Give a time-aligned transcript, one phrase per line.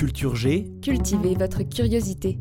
[0.00, 0.72] Culture G.
[0.80, 2.38] Cultivez votre curiosité.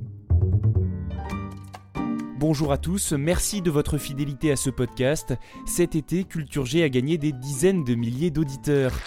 [2.38, 5.34] Bonjour à tous, merci de votre fidélité à ce podcast.
[5.66, 8.98] Cet été, Culture G a gagné des dizaines de milliers d'auditeurs.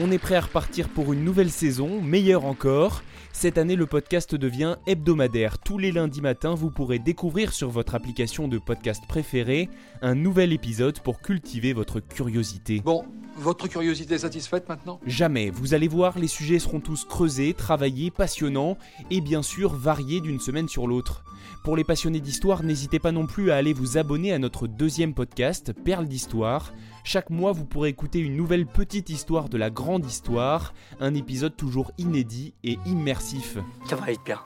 [0.00, 3.04] On est prêt à repartir pour une nouvelle saison, meilleure encore.
[3.32, 5.58] Cette année, le podcast devient hebdomadaire.
[5.60, 9.68] Tous les lundis matins, vous pourrez découvrir sur votre application de podcast préférée
[10.02, 12.82] un nouvel épisode pour cultiver votre curiosité.
[12.84, 13.04] Bon,
[13.36, 15.00] votre curiosité est satisfaite maintenant?
[15.06, 18.76] Jamais, vous allez voir, les sujets seront tous creusés, travaillés, passionnants
[19.10, 21.24] et bien sûr variés d'une semaine sur l'autre.
[21.64, 25.14] Pour les passionnés d'histoire, n'hésitez pas non plus à aller vous abonner à notre deuxième
[25.14, 26.72] podcast, Perles d'Histoire.
[27.04, 31.56] Chaque mois, vous pourrez écouter une nouvelle petite histoire de la grande histoire, un épisode
[31.56, 33.58] toujours inédit et immersif.
[33.88, 34.40] Ça va aller bien.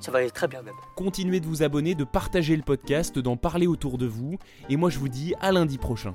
[0.00, 0.74] Ça va aller très bien même.
[0.96, 4.90] Continuez de vous abonner, de partager le podcast, d'en parler autour de vous, et moi
[4.90, 6.14] je vous dis à lundi prochain.